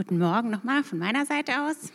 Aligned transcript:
Guten 0.00 0.18
Morgen 0.18 0.48
nochmal 0.48 0.82
von 0.82 0.98
meiner 0.98 1.26
Seite 1.26 1.60
aus. 1.60 1.92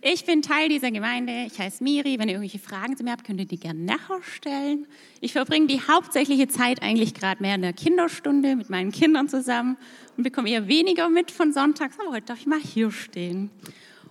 Ich 0.00 0.24
bin 0.24 0.40
Teil 0.40 0.70
dieser 0.70 0.90
Gemeinde. 0.90 1.44
Ich 1.46 1.58
heiße 1.58 1.84
Miri. 1.84 2.18
Wenn 2.18 2.30
ihr 2.30 2.36
irgendwelche 2.36 2.58
Fragen 2.58 2.96
zu 2.96 3.04
mir 3.04 3.10
habt, 3.10 3.24
könnt 3.24 3.38
ihr 3.38 3.44
die 3.44 3.60
gerne 3.60 3.80
nachher 3.80 4.22
stellen. 4.22 4.86
Ich 5.20 5.34
verbringe 5.34 5.66
die 5.66 5.82
hauptsächliche 5.82 6.48
Zeit 6.48 6.80
eigentlich 6.80 7.12
gerade 7.12 7.42
mehr 7.42 7.56
in 7.56 7.60
der 7.60 7.74
Kinderstunde 7.74 8.56
mit 8.56 8.70
meinen 8.70 8.92
Kindern 8.92 9.28
zusammen 9.28 9.76
und 10.16 10.22
bekomme 10.22 10.48
eher 10.48 10.68
weniger 10.68 11.10
mit 11.10 11.30
von 11.30 11.52
Sonntags. 11.52 12.00
Aber 12.00 12.12
heute 12.12 12.24
darf 12.28 12.38
ich 12.38 12.46
mal 12.46 12.60
hier 12.60 12.90
stehen. 12.90 13.50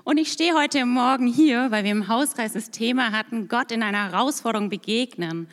Und 0.03 0.19
ich 0.19 0.31
stehe 0.31 0.53
heute 0.53 0.85
Morgen 0.85 1.25
hier, 1.25 1.71
weil 1.71 1.85
wir 1.85 1.91
im 1.91 2.07
Hauskreis 2.07 2.53
das 2.53 2.69
Thema 2.69 3.11
hatten, 3.11 3.47
Gott 3.47 3.71
in 3.71 3.81
einer 3.81 4.11
Herausforderung 4.11 4.69
begegnen. 4.69 5.47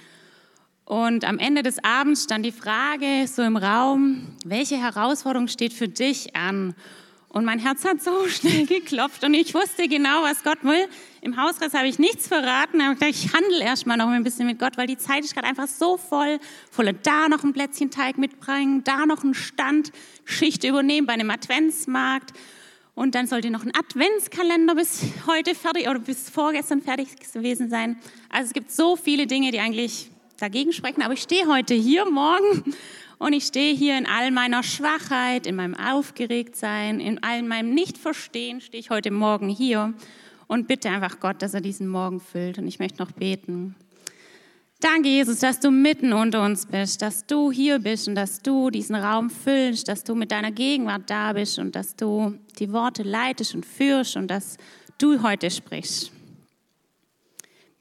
Und 0.90 1.24
am 1.24 1.38
Ende 1.38 1.62
des 1.62 1.84
Abends 1.84 2.24
stand 2.24 2.44
die 2.44 2.50
Frage 2.50 3.28
so 3.28 3.42
im 3.42 3.56
Raum, 3.56 4.26
welche 4.44 4.76
Herausforderung 4.76 5.46
steht 5.46 5.72
für 5.72 5.86
dich 5.86 6.34
an? 6.34 6.74
Und 7.28 7.44
mein 7.44 7.60
Herz 7.60 7.84
hat 7.84 8.02
so 8.02 8.10
schnell 8.26 8.66
geklopft 8.66 9.22
und 9.22 9.32
ich 9.34 9.54
wusste 9.54 9.86
genau, 9.86 10.24
was 10.24 10.42
Gott 10.42 10.64
will. 10.64 10.88
Im 11.22 11.40
Hausreis 11.40 11.74
habe 11.74 11.86
ich 11.86 12.00
nichts 12.00 12.26
verraten, 12.26 12.80
aber 12.80 13.06
ich 13.06 13.32
handle 13.32 13.62
erstmal 13.62 13.98
noch 13.98 14.08
ein 14.08 14.24
bisschen 14.24 14.46
mit 14.46 14.58
Gott, 14.58 14.76
weil 14.76 14.88
die 14.88 14.96
Zeit 14.96 15.22
ist 15.22 15.32
gerade 15.32 15.46
einfach 15.46 15.68
so 15.68 15.96
voll. 15.96 16.40
Voller 16.72 16.92
da 16.92 17.28
noch 17.28 17.44
ein 17.44 17.52
Plätzchen 17.52 17.92
Teig 17.92 18.18
mitbringen, 18.18 18.82
da 18.82 19.06
noch 19.06 19.22
ein 19.22 19.34
Stand, 19.34 19.92
Schicht 20.24 20.64
übernehmen 20.64 21.06
bei 21.06 21.12
einem 21.12 21.30
Adventsmarkt. 21.30 22.32
Und 22.96 23.14
dann 23.14 23.28
sollte 23.28 23.50
noch 23.50 23.64
ein 23.64 23.72
Adventskalender 23.76 24.74
bis 24.74 25.02
heute 25.28 25.54
fertig 25.54 25.88
oder 25.88 26.00
bis 26.00 26.28
vorgestern 26.28 26.82
fertig 26.82 27.10
gewesen 27.32 27.70
sein. 27.70 27.96
Also 28.28 28.48
es 28.48 28.52
gibt 28.54 28.72
so 28.72 28.96
viele 28.96 29.28
Dinge, 29.28 29.52
die 29.52 29.60
eigentlich 29.60 30.09
dagegen 30.40 30.72
sprechen, 30.72 31.02
aber 31.02 31.14
ich 31.14 31.22
stehe 31.22 31.46
heute 31.46 31.74
hier 31.74 32.10
morgen 32.10 32.74
und 33.18 33.32
ich 33.32 33.44
stehe 33.44 33.74
hier 33.74 33.96
in 33.98 34.06
all 34.06 34.30
meiner 34.30 34.62
Schwachheit, 34.62 35.46
in 35.46 35.56
meinem 35.56 35.74
Aufgeregtsein, 35.74 37.00
in 37.00 37.22
all 37.22 37.42
meinem 37.42 37.74
Nichtverstehen, 37.74 38.60
stehe 38.60 38.80
ich 38.80 38.90
heute 38.90 39.10
Morgen 39.10 39.48
hier 39.48 39.94
und 40.46 40.66
bitte 40.66 40.88
einfach 40.88 41.20
Gott, 41.20 41.42
dass 41.42 41.54
er 41.54 41.60
diesen 41.60 41.86
Morgen 41.86 42.18
füllt. 42.20 42.58
Und 42.58 42.66
ich 42.66 42.78
möchte 42.78 42.98
noch 42.98 43.12
beten. 43.12 43.76
Danke, 44.80 45.10
Jesus, 45.10 45.40
dass 45.40 45.60
du 45.60 45.70
mitten 45.70 46.14
unter 46.14 46.42
uns 46.42 46.64
bist, 46.64 47.02
dass 47.02 47.26
du 47.26 47.52
hier 47.52 47.78
bist 47.78 48.08
und 48.08 48.14
dass 48.14 48.40
du 48.40 48.70
diesen 48.70 48.96
Raum 48.96 49.28
füllst, 49.28 49.88
dass 49.88 50.04
du 50.04 50.14
mit 50.14 50.32
deiner 50.32 50.50
Gegenwart 50.50 51.02
da 51.08 51.34
bist 51.34 51.58
und 51.58 51.76
dass 51.76 51.94
du 51.94 52.38
die 52.58 52.72
Worte 52.72 53.02
leitest 53.02 53.54
und 53.54 53.66
führst 53.66 54.16
und 54.16 54.28
dass 54.28 54.56
du 54.96 55.22
heute 55.22 55.50
sprichst. 55.50 56.10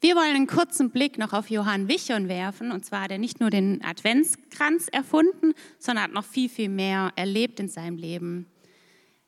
Wir 0.02 0.16
wollen 0.16 0.34
einen 0.34 0.46
kurzen 0.46 0.90
Blick 0.90 1.18
noch 1.18 1.34
auf 1.34 1.50
Johann 1.50 1.86
Wichern 1.88 2.28
werfen. 2.28 2.72
Und 2.72 2.86
zwar 2.86 3.02
hat 3.02 3.10
er 3.10 3.18
nicht 3.18 3.38
nur 3.38 3.50
den 3.50 3.84
Adventskranz 3.84 4.88
erfunden, 4.88 5.52
sondern 5.78 6.04
hat 6.04 6.12
noch 6.12 6.24
viel, 6.24 6.48
viel 6.48 6.70
mehr 6.70 7.12
erlebt 7.16 7.60
in 7.60 7.68
seinem 7.68 7.98
Leben. 7.98 8.46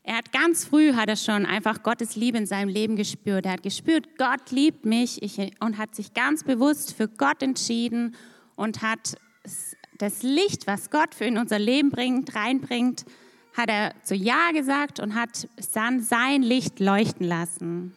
Er 0.03 0.17
hat 0.17 0.33
ganz 0.33 0.65
früh 0.65 0.95
hat 0.95 1.09
er 1.09 1.17
schon 1.17 1.47
einfach 1.47 1.83
Gottes 1.83 2.17
Liebe 2.17 2.39
in 2.39 2.47
seinem 2.47 2.69
Leben 2.69 2.97
gespürt. 2.97 3.45
Er 3.45 3.53
hat 3.53 3.63
gespürt, 3.63 4.17
Gott 4.17 4.51
liebt 4.51 4.85
mich 4.85 5.21
und 5.61 5.79
hat 5.79 5.95
sich 5.95 6.15
ganz 6.15 6.43
bewusst 6.43 6.95
für 6.95 7.07
Gott 7.07 7.43
entschieden 7.43 8.17
und 8.57 8.83
hat 8.83 9.17
das 9.99 10.23
Licht, 10.23 10.67
was 10.67 10.91
Gott 10.91 11.15
für 11.15 11.27
in 11.27 11.39
unser 11.39 11.59
Leben 11.59 11.91
bringt, 11.91 12.35
reinbringt, 12.35 13.05
hat 13.57 13.69
er 13.69 13.95
zu 14.03 14.17
Ja 14.17 14.51
gesagt 14.53 14.99
und 14.99 15.15
hat 15.15 15.47
dann 15.75 16.01
sein 16.01 16.43
Licht 16.43 16.81
leuchten 16.81 17.27
lassen. 17.27 17.95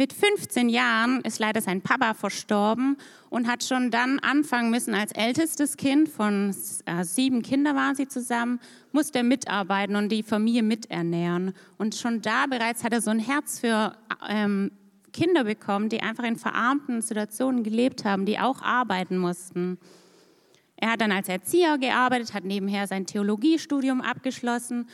Mit 0.00 0.14
15 0.14 0.70
Jahren 0.70 1.20
ist 1.20 1.40
leider 1.40 1.60
sein 1.60 1.82
Papa 1.82 2.14
verstorben 2.14 2.96
und 3.28 3.46
hat 3.46 3.62
schon 3.62 3.90
dann 3.90 4.18
anfangen 4.18 4.70
müssen, 4.70 4.94
als 4.94 5.12
ältestes 5.12 5.76
Kind 5.76 6.08
von 6.08 6.56
äh, 6.86 7.04
sieben 7.04 7.42
Kindern 7.42 7.76
waren 7.76 7.94
sie 7.94 8.08
zusammen, 8.08 8.60
musste 8.92 9.18
er 9.18 9.24
mitarbeiten 9.24 9.96
und 9.96 10.08
die 10.08 10.22
Familie 10.22 10.62
miternähren. 10.62 11.52
Und 11.76 11.96
schon 11.96 12.22
da 12.22 12.46
bereits 12.46 12.82
hat 12.82 12.94
er 12.94 13.02
so 13.02 13.10
ein 13.10 13.18
Herz 13.18 13.58
für 13.58 13.94
ähm, 14.26 14.70
Kinder 15.12 15.44
bekommen, 15.44 15.90
die 15.90 16.00
einfach 16.00 16.24
in 16.24 16.36
verarmten 16.36 17.02
Situationen 17.02 17.62
gelebt 17.62 18.06
haben, 18.06 18.24
die 18.24 18.38
auch 18.38 18.62
arbeiten 18.62 19.18
mussten. 19.18 19.76
Er 20.76 20.92
hat 20.92 21.02
dann 21.02 21.12
als 21.12 21.28
Erzieher 21.28 21.76
gearbeitet, 21.76 22.32
hat 22.32 22.44
nebenher 22.44 22.86
sein 22.86 23.04
Theologiestudium 23.04 24.00
abgeschlossen 24.00 24.88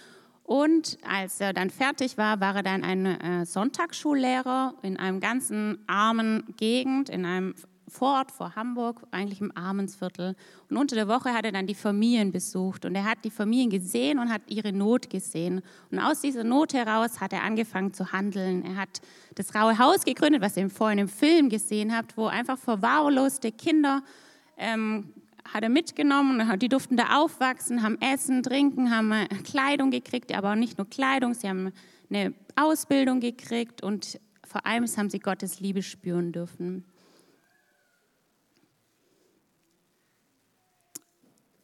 und 0.46 0.96
als 1.02 1.40
er 1.40 1.52
dann 1.52 1.70
fertig 1.70 2.16
war, 2.18 2.40
war 2.40 2.54
er 2.54 2.62
dann 2.62 2.84
ein 2.84 3.04
äh, 3.04 3.44
Sonntagsschullehrer 3.44 4.74
in 4.82 4.96
einem 4.96 5.18
ganzen 5.18 5.80
armen 5.88 6.44
Gegend, 6.56 7.08
in 7.08 7.24
einem 7.24 7.56
Vorort 7.88 8.30
vor 8.30 8.54
Hamburg, 8.54 9.02
eigentlich 9.10 9.40
im 9.40 9.50
Armensviertel. 9.56 10.36
Und 10.70 10.76
unter 10.76 10.94
der 10.94 11.08
Woche 11.08 11.34
hat 11.34 11.44
er 11.44 11.50
dann 11.50 11.66
die 11.66 11.74
Familien 11.74 12.30
besucht 12.30 12.84
und 12.84 12.94
er 12.94 13.02
hat 13.02 13.24
die 13.24 13.30
Familien 13.30 13.70
gesehen 13.70 14.20
und 14.20 14.32
hat 14.32 14.42
ihre 14.46 14.72
Not 14.72 15.10
gesehen. 15.10 15.62
Und 15.90 15.98
aus 15.98 16.20
dieser 16.20 16.44
Not 16.44 16.74
heraus 16.74 17.20
hat 17.20 17.32
er 17.32 17.42
angefangen 17.42 17.92
zu 17.92 18.12
handeln. 18.12 18.64
Er 18.64 18.76
hat 18.76 19.00
das 19.34 19.52
Raue 19.52 19.76
Haus 19.80 20.04
gegründet, 20.04 20.42
was 20.42 20.56
ihr 20.56 20.70
vorhin 20.70 20.98
im 20.98 21.08
Film 21.08 21.48
gesehen 21.48 21.92
habt, 21.92 22.16
wo 22.16 22.26
einfach 22.26 22.56
verwahrloste 22.56 23.50
Kinder 23.50 24.04
ähm, 24.56 25.12
hat 25.52 25.62
er 25.62 25.68
mitgenommen. 25.68 26.58
Die 26.58 26.68
durften 26.68 26.96
da 26.96 27.18
aufwachsen, 27.18 27.82
haben 27.82 28.00
Essen, 28.00 28.42
Trinken, 28.42 28.90
haben 28.90 29.12
äh, 29.12 29.26
Kleidung 29.44 29.90
gekriegt, 29.90 30.34
aber 30.34 30.56
nicht 30.56 30.78
nur 30.78 30.88
Kleidung, 30.88 31.34
sie 31.34 31.48
haben 31.48 31.72
eine 32.10 32.34
Ausbildung 32.54 33.20
gekriegt 33.20 33.82
und 33.82 34.20
vor 34.46 34.64
allem 34.64 34.86
haben 34.86 35.10
sie 35.10 35.18
Gottes 35.18 35.60
Liebe 35.60 35.82
spüren 35.82 36.32
dürfen. 36.32 36.84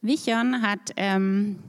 Wichern 0.00 0.62
hat 0.62 0.90
ähm, 0.96 1.60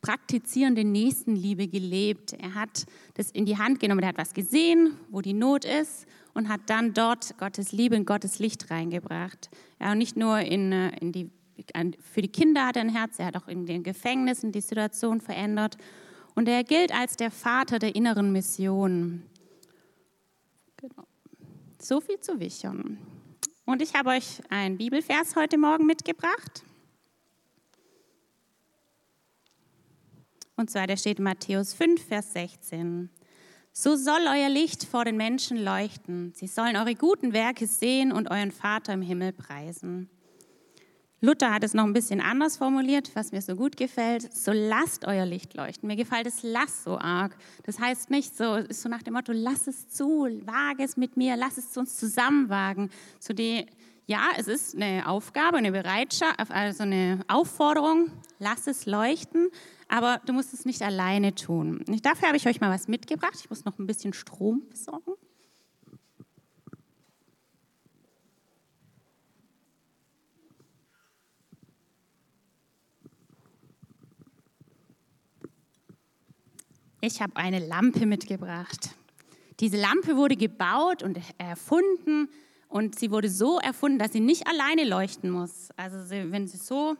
praktizierende 0.00 0.84
Nächstenliebe 0.84 1.68
gelebt. 1.68 2.32
Er 2.34 2.54
hat 2.54 2.86
das 3.14 3.30
in 3.30 3.46
die 3.46 3.58
Hand 3.58 3.80
genommen, 3.80 4.02
er 4.02 4.08
hat 4.08 4.18
was 4.18 4.34
gesehen, 4.34 4.94
wo 5.10 5.20
die 5.20 5.34
Not 5.34 5.64
ist 5.64 6.06
und 6.34 6.48
hat 6.48 6.60
dann 6.66 6.94
dort 6.94 7.36
Gottes 7.38 7.72
Liebe 7.72 7.96
und 7.96 8.06
Gottes 8.06 8.38
Licht 8.38 8.70
reingebracht. 8.70 9.50
Ja, 9.80 9.92
und 9.92 9.98
nicht 9.98 10.16
nur 10.16 10.38
in, 10.40 10.72
äh, 10.72 10.96
in 11.00 11.12
die, 11.12 11.30
für 12.00 12.22
die 12.22 12.28
Kinder 12.28 12.66
hat 12.66 12.76
er 12.76 12.82
ein 12.82 12.88
Herz, 12.88 13.18
er 13.18 13.26
hat 13.26 13.36
auch 13.36 13.48
in 13.48 13.66
den 13.66 13.82
Gefängnissen 13.82 14.52
die 14.52 14.60
Situation 14.60 15.20
verändert. 15.20 15.76
Und 16.34 16.48
er 16.48 16.62
gilt 16.62 16.94
als 16.94 17.16
der 17.16 17.32
Vater 17.32 17.80
der 17.80 17.96
inneren 17.96 18.30
Mission. 18.32 19.24
Genau. 20.76 21.04
So 21.80 22.00
viel 22.00 22.20
zu 22.20 22.38
Wichern. 22.38 22.98
Und 23.64 23.82
ich 23.82 23.94
habe 23.94 24.10
euch 24.10 24.40
einen 24.48 24.78
Bibelvers 24.78 25.34
heute 25.34 25.58
Morgen 25.58 25.84
mitgebracht. 25.84 26.62
Und 30.58 30.70
zwar, 30.70 30.88
der 30.88 30.96
steht 30.96 31.18
in 31.18 31.24
Matthäus 31.24 31.72
5, 31.72 32.04
Vers 32.04 32.32
16. 32.32 33.10
So 33.72 33.94
soll 33.94 34.22
euer 34.28 34.48
Licht 34.48 34.82
vor 34.84 35.04
den 35.04 35.16
Menschen 35.16 35.56
leuchten. 35.56 36.32
Sie 36.34 36.48
sollen 36.48 36.76
eure 36.76 36.96
guten 36.96 37.32
Werke 37.32 37.68
sehen 37.68 38.10
und 38.10 38.28
euren 38.28 38.50
Vater 38.50 38.92
im 38.92 39.02
Himmel 39.02 39.32
preisen. 39.32 40.10
Luther 41.20 41.52
hat 41.52 41.62
es 41.62 41.74
noch 41.74 41.84
ein 41.84 41.92
bisschen 41.92 42.20
anders 42.20 42.56
formuliert, 42.56 43.12
was 43.14 43.30
mir 43.30 43.40
so 43.40 43.54
gut 43.54 43.76
gefällt. 43.76 44.34
So 44.34 44.50
lasst 44.52 45.04
euer 45.04 45.26
Licht 45.26 45.54
leuchten. 45.54 45.86
Mir 45.86 45.94
gefällt 45.94 46.26
das 46.26 46.42
Lass 46.42 46.82
so 46.82 46.98
arg. 46.98 47.36
Das 47.62 47.78
heißt 47.78 48.10
nicht 48.10 48.36
so, 48.36 48.56
ist 48.56 48.82
so 48.82 48.88
nach 48.88 49.04
dem 49.04 49.14
Motto, 49.14 49.30
lass 49.32 49.68
es 49.68 49.88
zu, 49.88 50.26
wage 50.44 50.82
es 50.82 50.96
mit 50.96 51.16
mir, 51.16 51.36
lass 51.36 51.56
es 51.56 51.70
zu 51.70 51.78
uns 51.78 51.96
zusammen 51.96 52.48
wagen. 52.48 52.90
So 53.20 53.32
die, 53.32 53.66
ja, 54.06 54.22
es 54.36 54.48
ist 54.48 54.74
eine 54.74 55.06
Aufgabe, 55.06 55.58
eine 55.58 55.70
Bereitschaft, 55.70 56.50
also 56.50 56.82
eine 56.82 57.20
Aufforderung, 57.28 58.10
lass 58.40 58.66
es 58.66 58.86
leuchten, 58.86 59.50
aber 59.88 60.20
du 60.26 60.32
musst 60.32 60.52
es 60.52 60.64
nicht 60.64 60.82
alleine 60.82 61.34
tun. 61.34 61.82
Und 61.88 62.04
dafür 62.04 62.28
habe 62.28 62.36
ich 62.36 62.46
euch 62.46 62.60
mal 62.60 62.70
was 62.70 62.88
mitgebracht. 62.88 63.34
Ich 63.40 63.50
muss 63.50 63.64
noch 63.64 63.78
ein 63.78 63.86
bisschen 63.86 64.12
Strom 64.12 64.62
besorgen. 64.68 65.14
Ich 77.00 77.22
habe 77.22 77.36
eine 77.36 77.60
Lampe 77.60 78.06
mitgebracht. 78.06 78.90
Diese 79.60 79.80
Lampe 79.80 80.16
wurde 80.16 80.36
gebaut 80.36 81.02
und 81.02 81.18
erfunden 81.38 82.28
und 82.68 82.98
sie 82.98 83.10
wurde 83.10 83.30
so 83.30 83.58
erfunden, 83.58 83.98
dass 83.98 84.12
sie 84.12 84.20
nicht 84.20 84.46
alleine 84.46 84.84
leuchten 84.84 85.30
muss. 85.30 85.70
Also 85.76 86.10
wenn 86.10 86.46
sie 86.46 86.58
so 86.58 86.96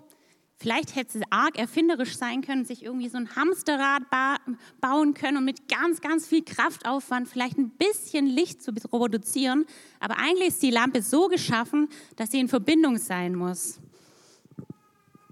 Vielleicht 0.61 0.97
hätte 0.97 1.19
sie 1.19 1.25
arg 1.31 1.57
erfinderisch 1.57 2.17
sein 2.17 2.43
können, 2.43 2.65
sich 2.65 2.83
irgendwie 2.83 3.09
so 3.09 3.17
ein 3.17 3.37
Hamsterrad 3.37 4.11
ba 4.11 4.39
bauen 4.81 5.15
können 5.15 5.37
und 5.37 5.45
mit 5.45 5.69
ganz, 5.69 6.01
ganz 6.01 6.27
viel 6.27 6.43
Kraftaufwand 6.43 7.29
vielleicht 7.29 7.59
ein 7.59 7.71
bisschen 7.71 8.27
Licht 8.27 8.61
zu 8.61 8.73
produzieren. 8.73 9.67
Aber 10.01 10.19
eigentlich 10.19 10.49
ist 10.49 10.63
die 10.63 10.71
Lampe 10.71 11.01
so 11.01 11.29
geschaffen, 11.29 11.89
dass 12.17 12.33
sie 12.33 12.41
in 12.41 12.49
Verbindung 12.49 12.97
sein 12.97 13.37
muss. 13.37 13.79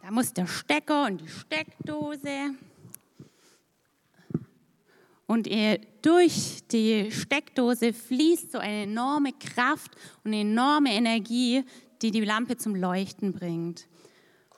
Da 0.01 0.13
muss 0.13 0.33
der 0.33 0.47
Stecker 0.47 1.07
und 1.07 1.21
die 1.21 1.29
Steckdose. 1.29 2.55
Und 5.27 5.49
durch 6.03 6.61
die 6.71 7.11
Steckdose 7.11 7.93
fließt 7.93 8.53
so 8.53 8.59
eine 8.59 8.83
enorme 8.83 9.33
Kraft 9.33 9.91
und 10.23 10.33
eine 10.33 10.43
enorme 10.43 10.93
Energie, 10.93 11.65
die 12.01 12.13
die 12.13 12.21
Lampe 12.21 12.57
zum 12.57 12.77
Leuchten 12.77 13.33
bringt. 13.33 13.89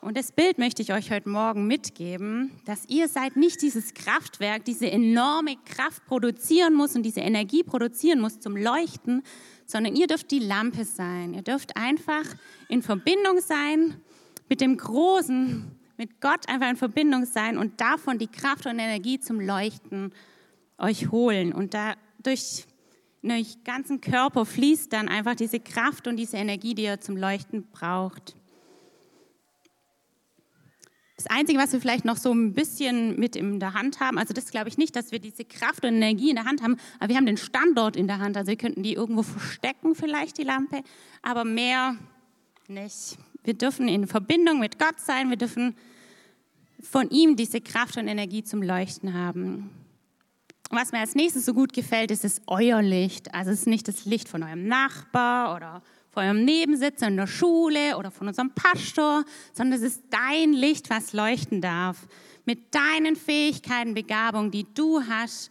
Und 0.00 0.16
das 0.16 0.30
Bild 0.30 0.58
möchte 0.58 0.80
ich 0.80 0.92
euch 0.92 1.10
heute 1.10 1.28
Morgen 1.28 1.66
mitgeben, 1.66 2.52
dass 2.64 2.84
ihr 2.88 3.08
seid 3.08 3.36
nicht 3.36 3.60
dieses 3.62 3.94
Kraftwerk, 3.94 4.64
diese 4.64 4.88
enorme 4.88 5.56
Kraft 5.64 6.06
produzieren 6.06 6.74
muss 6.74 6.94
und 6.94 7.02
diese 7.02 7.20
Energie 7.20 7.64
produzieren 7.64 8.20
muss 8.20 8.38
zum 8.38 8.56
Leuchten, 8.56 9.22
sondern 9.66 9.96
ihr 9.96 10.06
dürft 10.06 10.30
die 10.30 10.38
Lampe 10.38 10.84
sein. 10.84 11.34
Ihr 11.34 11.42
dürft 11.42 11.76
einfach 11.76 12.24
in 12.68 12.82
Verbindung 12.82 13.40
sein 13.40 14.00
mit 14.48 14.60
dem 14.60 14.76
Großen, 14.76 15.64
mit 15.96 16.20
Gott 16.20 16.48
einfach 16.48 16.70
in 16.70 16.76
Verbindung 16.76 17.24
sein 17.24 17.58
und 17.58 17.80
davon 17.80 18.18
die 18.18 18.28
Kraft 18.28 18.66
und 18.66 18.78
Energie 18.78 19.18
zum 19.18 19.40
Leuchten 19.40 20.12
euch 20.78 21.10
holen. 21.10 21.52
Und 21.52 21.74
da 21.74 21.94
durch 22.22 22.66
den 23.22 23.44
ganzen 23.64 24.00
Körper 24.00 24.46
fließt 24.46 24.92
dann 24.92 25.08
einfach 25.08 25.34
diese 25.34 25.58
Kraft 25.58 26.06
und 26.06 26.16
diese 26.16 26.36
Energie, 26.36 26.76
die 26.76 26.84
ihr 26.84 27.00
zum 27.00 27.16
Leuchten 27.16 27.66
braucht. 27.72 28.37
Das 31.18 31.26
Einzige, 31.26 31.58
was 31.58 31.72
wir 31.72 31.80
vielleicht 31.80 32.04
noch 32.04 32.16
so 32.16 32.32
ein 32.32 32.54
bisschen 32.54 33.18
mit 33.18 33.34
in 33.34 33.58
der 33.58 33.74
Hand 33.74 33.98
haben, 33.98 34.18
also 34.18 34.32
das 34.32 34.52
glaube 34.52 34.68
ich 34.68 34.78
nicht, 34.78 34.94
dass 34.94 35.10
wir 35.10 35.18
diese 35.18 35.44
Kraft 35.44 35.82
und 35.82 35.94
Energie 35.94 36.30
in 36.30 36.36
der 36.36 36.44
Hand 36.44 36.62
haben, 36.62 36.76
aber 37.00 37.08
wir 37.08 37.16
haben 37.16 37.26
den 37.26 37.36
Standort 37.36 37.96
in 37.96 38.06
der 38.06 38.20
Hand. 38.20 38.36
Also 38.36 38.50
wir 38.50 38.56
könnten 38.56 38.84
die 38.84 38.92
irgendwo 38.92 39.24
verstecken, 39.24 39.96
vielleicht 39.96 40.38
die 40.38 40.44
Lampe, 40.44 40.84
aber 41.20 41.44
mehr 41.44 41.96
nicht. 42.68 43.18
Wir 43.42 43.54
dürfen 43.54 43.88
in 43.88 44.06
Verbindung 44.06 44.60
mit 44.60 44.78
Gott 44.78 45.00
sein, 45.00 45.28
wir 45.28 45.36
dürfen 45.36 45.74
von 46.80 47.10
ihm 47.10 47.34
diese 47.34 47.60
Kraft 47.60 47.96
und 47.96 48.06
Energie 48.06 48.44
zum 48.44 48.62
Leuchten 48.62 49.12
haben. 49.12 49.70
was 50.70 50.92
mir 50.92 51.00
als 51.00 51.16
nächstes 51.16 51.44
so 51.44 51.52
gut 51.52 51.72
gefällt, 51.72 52.12
ist 52.12 52.24
es 52.24 52.42
euer 52.46 52.80
Licht. 52.80 53.34
Also 53.34 53.50
es 53.50 53.60
ist 53.60 53.66
nicht 53.66 53.88
das 53.88 54.04
Licht 54.04 54.28
von 54.28 54.44
eurem 54.44 54.68
Nachbar 54.68 55.56
oder 55.56 55.82
von 56.18 56.24
eurem 56.24 56.44
Nebensitzer 56.44 57.06
in 57.06 57.16
der 57.16 57.28
Schule 57.28 57.96
oder 57.96 58.10
von 58.10 58.26
unserem 58.26 58.50
Pastor, 58.50 59.24
sondern 59.52 59.80
es 59.80 59.86
ist 59.86 60.02
dein 60.10 60.52
Licht, 60.52 60.90
was 60.90 61.12
leuchten 61.12 61.60
darf. 61.60 62.08
Mit 62.44 62.74
deinen 62.74 63.14
Fähigkeiten, 63.14 63.94
Begabungen, 63.94 64.50
die 64.50 64.66
du 64.74 65.00
hast, 65.00 65.48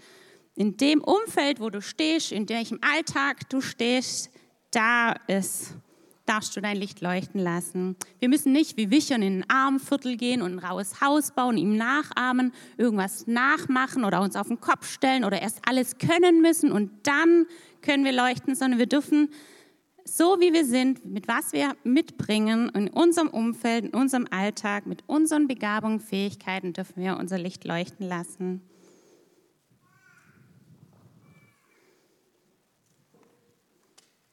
in 0.55 0.75
dem 0.75 1.01
Umfeld, 1.01 1.61
wo 1.61 1.69
du 1.69 1.81
stehst, 1.81 2.33
in 2.33 2.49
welchem 2.49 2.79
Alltag 2.81 3.49
du 3.49 3.61
stehst, 3.61 4.29
da 4.71 5.13
ist 5.27 5.73
darfst 6.25 6.57
du 6.57 6.59
dein 6.59 6.75
Licht 6.75 6.99
leuchten 6.99 7.39
lassen. 7.39 7.95
Wir 8.19 8.27
müssen 8.27 8.51
nicht 8.51 8.75
wie 8.75 8.91
Wichern 8.91 9.21
in 9.21 9.43
ein 9.43 9.49
Armviertel 9.49 10.17
gehen 10.17 10.41
und 10.41 10.51
ein 10.51 10.59
raues 10.59 10.99
Haus 10.99 11.31
bauen, 11.31 11.55
ihm 11.55 11.77
nachahmen, 11.77 12.51
irgendwas 12.75 13.27
nachmachen 13.27 14.03
oder 14.03 14.19
uns 14.19 14.35
auf 14.35 14.49
den 14.49 14.59
Kopf 14.59 14.91
stellen 14.91 15.23
oder 15.23 15.41
erst 15.41 15.61
alles 15.65 15.97
können 15.97 16.41
müssen 16.41 16.73
und 16.73 16.91
dann 17.03 17.45
können 17.81 18.03
wir 18.03 18.11
leuchten, 18.11 18.55
sondern 18.55 18.77
wir 18.77 18.87
dürfen 18.87 19.29
so 20.07 20.39
wie 20.39 20.53
wir 20.53 20.65
sind, 20.65 21.05
mit 21.05 21.27
was 21.27 21.53
wir 21.53 21.75
mitbringen 21.83 22.69
in 22.69 22.89
unserem 22.89 23.27
Umfeld, 23.27 23.85
in 23.85 23.93
unserem 23.93 24.27
Alltag, 24.31 24.85
mit 24.85 25.03
unseren 25.07 25.47
Begabungen, 25.47 25.99
Fähigkeiten 25.99 26.73
dürfen 26.73 27.01
wir 27.01 27.17
unser 27.17 27.37
Licht 27.37 27.65
leuchten 27.65 28.07
lassen. 28.07 28.61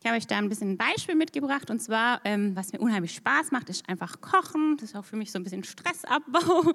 Ich 0.00 0.06
habe 0.06 0.18
euch 0.18 0.26
da 0.26 0.36
ein 0.36 0.50
bisschen 0.50 0.72
ein 0.72 0.76
Beispiel 0.76 1.14
mitgebracht 1.14 1.70
und 1.70 1.80
zwar, 1.80 2.20
ähm, 2.24 2.54
was 2.54 2.72
mir 2.72 2.78
unheimlich 2.78 3.14
Spaß 3.14 3.52
macht, 3.52 3.70
ist 3.70 3.88
einfach 3.88 4.20
Kochen. 4.20 4.76
Das 4.76 4.90
ist 4.90 4.96
auch 4.96 5.04
für 5.06 5.16
mich 5.16 5.32
so 5.32 5.38
ein 5.38 5.44
bisschen 5.44 5.64
Stressabbau. 5.64 6.74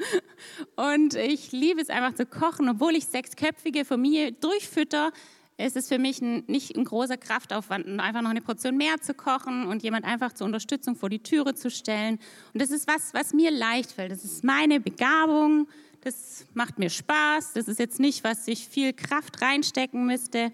Und 0.75 1.13
ich 1.13 1.51
liebe 1.51 1.79
es 1.79 1.91
einfach 1.91 2.15
zu 2.15 2.25
kochen, 2.25 2.67
obwohl 2.69 2.95
ich 2.95 3.05
sechsköpfige 3.05 3.85
Familie 3.85 4.31
durchfütter 4.31 5.11
ist 5.65 5.75
es 5.75 5.87
für 5.87 5.99
mich 5.99 6.21
ein, 6.21 6.43
nicht 6.47 6.75
ein 6.75 6.85
großer 6.85 7.17
Kraftaufwand, 7.17 7.99
einfach 7.99 8.21
noch 8.21 8.29
eine 8.29 8.41
Portion 8.41 8.77
mehr 8.77 9.01
zu 9.01 9.13
kochen 9.13 9.65
und 9.67 9.83
jemand 9.83 10.05
einfach 10.05 10.33
zur 10.33 10.45
Unterstützung 10.45 10.95
vor 10.95 11.09
die 11.09 11.19
Türe 11.19 11.53
zu 11.53 11.69
stellen. 11.69 12.19
Und 12.53 12.61
das 12.61 12.71
ist 12.71 12.87
was, 12.87 13.13
was 13.13 13.33
mir 13.33 13.51
leicht 13.51 13.91
fällt. 13.91 14.11
Das 14.11 14.23
ist 14.23 14.43
meine 14.43 14.79
Begabung. 14.79 15.67
Das 16.01 16.45
macht 16.53 16.79
mir 16.79 16.89
Spaß. 16.89 17.53
Das 17.53 17.67
ist 17.67 17.79
jetzt 17.79 17.99
nicht, 17.99 18.23
was 18.23 18.47
ich 18.47 18.67
viel 18.67 18.93
Kraft 18.93 19.41
reinstecken 19.41 20.05
müsste. 20.05 20.51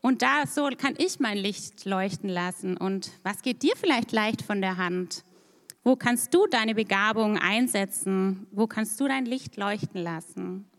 Und 0.00 0.22
da 0.22 0.46
so 0.46 0.68
kann 0.76 0.94
ich 0.98 1.18
mein 1.18 1.38
Licht 1.38 1.84
leuchten 1.84 2.28
lassen. 2.28 2.76
Und 2.76 3.10
was 3.24 3.42
geht 3.42 3.62
dir 3.62 3.74
vielleicht 3.76 4.12
leicht 4.12 4.42
von 4.42 4.60
der 4.60 4.76
Hand? 4.76 5.24
Wo 5.82 5.96
kannst 5.96 6.32
du 6.32 6.46
deine 6.46 6.76
Begabung 6.76 7.38
einsetzen? 7.38 8.46
Wo 8.52 8.68
kannst 8.68 9.00
du 9.00 9.08
dein 9.08 9.26
Licht 9.26 9.56
leuchten 9.56 10.00
lassen? 10.00 10.71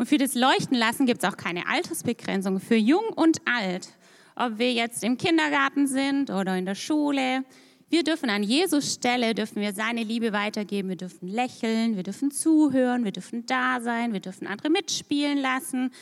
Und 0.00 0.06
für 0.06 0.16
das 0.16 0.34
Leuchten 0.34 0.78
lassen 0.78 1.04
gibt 1.04 1.22
es 1.22 1.28
auch 1.28 1.36
keine 1.36 1.66
Altersbegrenzung 1.68 2.58
für 2.58 2.74
jung 2.74 3.04
und 3.16 3.42
alt. 3.46 3.90
Ob 4.34 4.56
wir 4.56 4.72
jetzt 4.72 5.04
im 5.04 5.18
Kindergarten 5.18 5.86
sind 5.86 6.30
oder 6.30 6.56
in 6.56 6.64
der 6.64 6.74
Schule. 6.74 7.44
Wir 7.90 8.02
dürfen 8.02 8.30
an 8.30 8.42
Jesus 8.42 8.94
Stelle, 8.94 9.34
dürfen 9.34 9.60
wir 9.60 9.74
seine 9.74 10.02
Liebe 10.02 10.32
weitergeben. 10.32 10.88
Wir 10.88 10.96
dürfen 10.96 11.28
lächeln, 11.28 11.96
wir 11.96 12.02
dürfen 12.02 12.30
zuhören, 12.30 13.04
wir 13.04 13.12
dürfen 13.12 13.44
da 13.44 13.82
sein, 13.82 14.14
wir 14.14 14.20
dürfen 14.20 14.46
andere 14.46 14.70
mitspielen 14.70 15.36
lassen. 15.36 15.92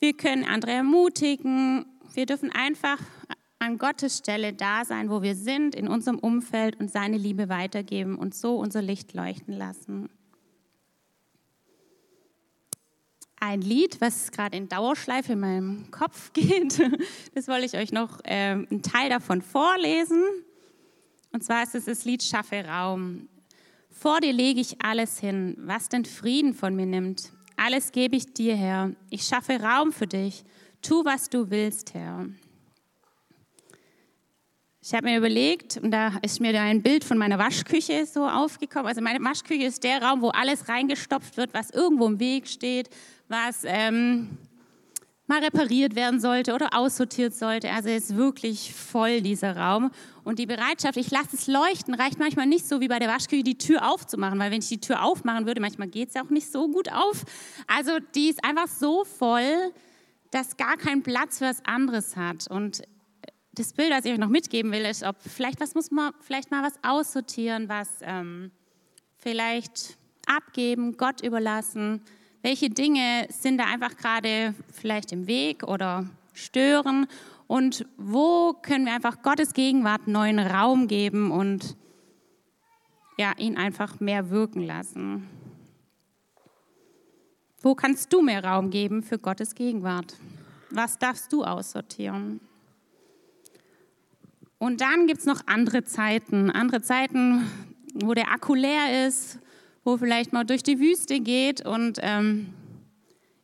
Wir 0.00 0.16
können 0.16 0.44
andere 0.44 0.72
ermutigen. 0.72 1.84
Wir 2.14 2.24
dürfen 2.24 2.50
einfach 2.52 3.02
an 3.58 3.76
Gottes 3.76 4.16
Stelle 4.16 4.54
da 4.54 4.86
sein, 4.86 5.10
wo 5.10 5.20
wir 5.20 5.34
sind, 5.34 5.74
in 5.74 5.88
unserem 5.88 6.18
Umfeld 6.18 6.80
und 6.80 6.90
seine 6.90 7.18
Liebe 7.18 7.50
weitergeben 7.50 8.16
und 8.16 8.34
so 8.34 8.56
unser 8.56 8.80
Licht 8.80 9.12
leuchten 9.12 9.52
lassen. 9.52 10.08
Ein 13.46 13.60
Lied, 13.60 14.00
was 14.00 14.32
gerade 14.32 14.56
in 14.56 14.68
Dauerschleife 14.68 15.34
in 15.34 15.40
meinem 15.40 15.90
Kopf 15.90 16.32
geht. 16.34 16.80
Das 17.34 17.46
wollte 17.48 17.66
ich 17.66 17.76
euch 17.76 17.92
noch 17.92 18.20
äh, 18.24 18.52
einen 18.52 18.82
Teil 18.82 19.08
davon 19.08 19.40
vorlesen. 19.40 20.22
Und 21.32 21.44
zwar 21.44 21.62
ist 21.62 21.74
es 21.74 21.84
das 21.84 22.04
Lied 22.04 22.22
Schaffe 22.22 22.64
Raum. 22.64 23.28
Vor 23.90 24.20
dir 24.20 24.32
lege 24.32 24.60
ich 24.60 24.82
alles 24.82 25.20
hin, 25.20 25.56
was 25.58 25.88
den 25.88 26.04
Frieden 26.04 26.54
von 26.54 26.74
mir 26.74 26.86
nimmt. 26.86 27.32
Alles 27.56 27.92
gebe 27.92 28.16
ich 28.16 28.34
dir, 28.34 28.56
Herr. 28.56 28.92
Ich 29.10 29.22
schaffe 29.22 29.60
Raum 29.60 29.92
für 29.92 30.06
dich. 30.06 30.44
Tu, 30.82 31.04
was 31.04 31.30
du 31.30 31.48
willst, 31.48 31.94
Herr. 31.94 32.26
Ich 34.88 34.94
habe 34.94 35.08
mir 35.08 35.18
überlegt, 35.18 35.78
und 35.82 35.90
da 35.90 36.12
ist 36.22 36.40
mir 36.40 36.52
da 36.52 36.62
ein 36.62 36.80
Bild 36.80 37.02
von 37.02 37.18
meiner 37.18 37.40
Waschküche 37.40 38.06
so 38.06 38.24
aufgekommen. 38.24 38.86
Also 38.86 39.00
meine 39.00 39.18
Waschküche 39.18 39.64
ist 39.64 39.82
der 39.82 40.00
Raum, 40.00 40.22
wo 40.22 40.28
alles 40.28 40.68
reingestopft 40.68 41.36
wird, 41.36 41.52
was 41.52 41.70
irgendwo 41.70 42.06
im 42.06 42.20
Weg 42.20 42.46
steht, 42.46 42.88
was 43.26 43.64
ähm, 43.64 44.38
mal 45.26 45.42
repariert 45.42 45.96
werden 45.96 46.20
sollte 46.20 46.54
oder 46.54 46.68
aussortiert 46.72 47.34
sollte. 47.34 47.68
Also 47.72 47.88
es 47.88 48.10
ist 48.10 48.16
wirklich 48.16 48.72
voll, 48.74 49.22
dieser 49.22 49.56
Raum. 49.56 49.90
Und 50.22 50.38
die 50.38 50.46
Bereitschaft, 50.46 50.96
ich 50.98 51.10
lasse 51.10 51.34
es 51.34 51.48
leuchten, 51.48 51.92
reicht 51.94 52.20
manchmal 52.20 52.46
nicht 52.46 52.68
so 52.68 52.80
wie 52.80 52.86
bei 52.86 53.00
der 53.00 53.08
Waschküche, 53.08 53.42
die 53.42 53.58
Tür 53.58 53.90
aufzumachen, 53.90 54.38
weil 54.38 54.52
wenn 54.52 54.60
ich 54.60 54.68
die 54.68 54.80
Tür 54.80 55.02
aufmachen 55.02 55.46
würde, 55.46 55.60
manchmal 55.60 55.88
geht 55.88 56.10
es 56.10 56.14
ja 56.14 56.22
auch 56.22 56.30
nicht 56.30 56.52
so 56.52 56.68
gut 56.68 56.92
auf. 56.92 57.24
Also 57.66 57.98
die 58.14 58.28
ist 58.28 58.44
einfach 58.44 58.68
so 58.68 59.04
voll, 59.04 59.72
dass 60.30 60.56
gar 60.56 60.76
kein 60.76 61.02
Platz 61.02 61.38
für 61.38 61.46
was 61.46 61.64
anderes 61.64 62.14
hat. 62.14 62.46
Und 62.48 62.82
das 63.56 63.72
Bild, 63.72 63.90
das 63.90 64.04
ich 64.04 64.12
euch 64.12 64.18
noch 64.18 64.28
mitgeben 64.28 64.70
will, 64.70 64.84
ist, 64.84 65.02
ob 65.02 65.16
vielleicht 65.20 65.60
was 65.60 65.74
muss 65.74 65.90
man 65.90 66.12
vielleicht 66.20 66.50
mal 66.50 66.62
was 66.62 66.74
aussortieren, 66.82 67.68
was 67.68 67.88
ähm, 68.02 68.50
vielleicht 69.18 69.96
abgeben, 70.26 70.96
Gott 70.96 71.22
überlassen, 71.22 72.02
welche 72.42 72.70
Dinge 72.70 73.26
sind 73.30 73.58
da 73.58 73.64
einfach 73.64 73.96
gerade 73.96 74.54
vielleicht 74.72 75.10
im 75.12 75.26
Weg 75.26 75.62
oder 75.62 76.08
stören 76.32 77.06
und 77.46 77.86
wo 77.96 78.52
können 78.52 78.86
wir 78.86 78.94
einfach 78.94 79.22
Gottes 79.22 79.54
Gegenwart 79.54 80.06
neuen 80.06 80.38
Raum 80.38 80.86
geben 80.86 81.30
und 81.30 81.76
ja, 83.18 83.32
ihn 83.38 83.56
einfach 83.56 84.00
mehr 84.00 84.30
wirken 84.30 84.62
lassen. 84.62 85.26
Wo 87.62 87.74
kannst 87.74 88.12
du 88.12 88.20
mehr 88.20 88.44
Raum 88.44 88.70
geben 88.70 89.02
für 89.02 89.18
Gottes 89.18 89.54
Gegenwart? 89.54 90.16
Was 90.70 90.98
darfst 90.98 91.32
du 91.32 91.42
aussortieren? 91.42 92.40
Und 94.58 94.80
dann 94.80 95.06
gibt 95.06 95.20
es 95.20 95.26
noch 95.26 95.42
andere 95.46 95.84
Zeiten, 95.84 96.50
andere 96.50 96.80
Zeiten, 96.80 97.46
wo 97.94 98.14
der 98.14 98.30
Akku 98.32 98.54
leer 98.54 99.06
ist, 99.06 99.38
wo 99.84 99.96
vielleicht 99.96 100.32
mal 100.32 100.44
durch 100.44 100.62
die 100.62 100.80
Wüste 100.80 101.20
geht. 101.20 101.64
Und 101.66 101.98
ähm, 102.02 102.54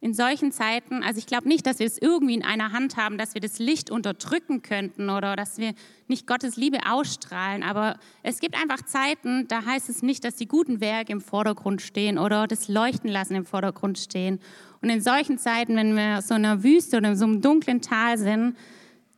in 0.03 0.15
solchen 0.15 0.51
Zeiten, 0.51 1.05
also 1.05 1.19
ich 1.19 1.27
glaube 1.27 1.47
nicht, 1.47 1.65
dass 1.65 1.79
wir 1.79 1.87
es 1.87 1.97
irgendwie 1.97 2.35
in 2.35 2.45
einer 2.45 2.73
Hand 2.73 2.97
haben, 2.97 3.19
dass 3.19 3.35
wir 3.35 3.41
das 3.41 3.61
Licht 3.61 3.89
unterdrücken 3.89 4.61
könnten 4.61 5.11
oder 5.11 5.37
dass 5.37 5.59
wir 5.59 5.75
nicht 6.09 6.27
Gottes 6.27 6.57
Liebe 6.57 6.79
ausstrahlen, 6.91 7.63
aber 7.63 7.97
es 8.25 8.41
gibt 8.41 8.61
einfach 8.61 8.85
Zeiten, 8.85 9.47
da 9.47 9.65
heißt 9.65 9.89
es 9.89 10.03
nicht, 10.03 10.25
dass 10.25 10.35
die 10.35 10.49
guten 10.49 10.81
Werke 10.81 11.13
im 11.13 11.21
Vordergrund 11.21 11.83
stehen 11.83 12.19
oder 12.19 12.49
das 12.49 12.67
Leuchten 12.67 13.09
lassen 13.09 13.37
im 13.37 13.45
Vordergrund 13.45 13.97
stehen. 13.97 14.41
Und 14.81 14.91
in 14.91 15.01
solchen 15.01 15.39
Zeiten, 15.39 15.77
wenn 15.77 15.95
wir 15.95 16.21
so 16.21 16.35
in 16.35 16.45
einer 16.45 16.65
Wüste 16.65 16.97
oder 16.97 17.11
in 17.11 17.17
so 17.17 17.25
einem 17.25 17.41
dunklen 17.41 17.81
Tal 17.81 18.19
sind, 18.19 18.57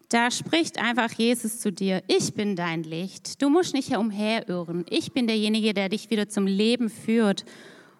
da 0.08 0.30
spricht 0.30 0.78
einfach 0.78 1.10
Jesus 1.12 1.60
zu 1.60 1.72
dir, 1.72 2.02
ich 2.06 2.34
bin 2.34 2.56
dein 2.56 2.82
Licht. 2.82 3.40
Du 3.42 3.48
musst 3.48 3.74
nicht 3.74 3.96
umherirren. 3.96 4.84
Ich 4.90 5.12
bin 5.12 5.26
derjenige, 5.26 5.74
der 5.74 5.88
dich 5.88 6.10
wieder 6.10 6.28
zum 6.28 6.46
Leben 6.46 6.90
führt. 6.90 7.44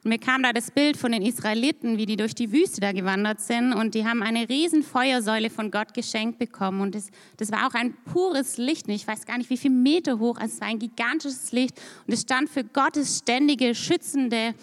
Und 0.04 0.10
mir 0.10 0.18
kam 0.18 0.42
da 0.42 0.52
das 0.52 0.70
Bild 0.70 0.98
von 0.98 1.12
den 1.12 1.22
Israeliten, 1.22 1.96
wie 1.96 2.04
die 2.04 2.16
durch 2.16 2.34
die 2.34 2.52
Wüste 2.52 2.82
da 2.82 2.92
gewandert 2.92 3.40
sind 3.40 3.72
und 3.72 3.94
die 3.94 4.04
haben 4.04 4.22
eine 4.22 4.50
riesen 4.50 4.82
Feuersäule 4.82 5.48
von 5.48 5.70
Gott 5.70 5.94
geschenkt 5.94 6.38
bekommen 6.38 6.82
und 6.82 6.94
das, 6.94 7.08
das 7.38 7.50
war 7.50 7.66
auch 7.66 7.72
ein 7.72 7.94
pures 8.12 8.58
Licht. 8.58 8.86
Ich 8.88 9.08
weiß 9.08 9.24
gar 9.24 9.38
nicht, 9.38 9.48
wie 9.48 9.56
viele 9.56 9.72
Meter 9.72 10.18
hoch, 10.18 10.36
also 10.36 10.52
es 10.52 10.60
war 10.60 10.68
ein 10.68 10.78
gigantisches 10.78 11.52
Licht 11.52 11.80
und 12.06 12.12
es 12.12 12.20
stand 12.20 12.50
für 12.50 12.64
Gottes 12.64 13.20
ständige, 13.20 13.74
schützende 13.74 14.54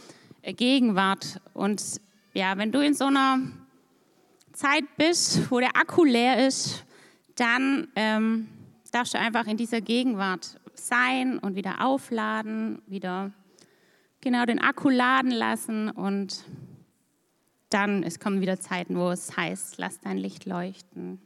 Gegenwart. 0.43 1.41
Und 1.55 1.81
ja, 2.35 2.55
wenn 2.59 2.71
du 2.71 2.79
in 2.79 2.93
so 2.93 3.05
einer 3.05 3.39
Zeit 4.53 4.83
bist, 4.95 5.49
wo 5.49 5.59
der 5.59 5.75
Akku 5.75 6.03
leer 6.03 6.45
ist, 6.45 6.85
dann 7.41 7.87
ähm, 7.95 8.47
darfst 8.91 9.15
du 9.15 9.19
einfach 9.19 9.47
in 9.47 9.57
dieser 9.57 9.81
Gegenwart 9.81 10.59
sein 10.75 11.39
und 11.39 11.55
wieder 11.55 11.83
aufladen, 11.83 12.81
wieder 12.85 13.31
genau 14.21 14.45
den 14.45 14.59
Akku 14.59 14.89
laden 14.89 15.31
lassen 15.31 15.89
und 15.89 16.45
dann 17.69 18.03
es 18.03 18.19
kommen 18.19 18.41
wieder 18.41 18.59
Zeiten, 18.59 18.95
wo 18.95 19.09
es 19.09 19.35
heißt, 19.35 19.77
lass 19.77 19.99
dein 19.99 20.17
Licht 20.17 20.45
leuchten. 20.45 21.19